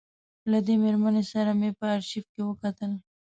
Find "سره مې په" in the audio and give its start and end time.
1.31-1.85